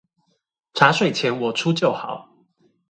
[0.73, 2.27] 茶水錢我出就好